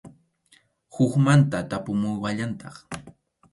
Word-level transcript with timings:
Hukmanta 0.93 1.57
tapumuwallantaq. 1.69 2.75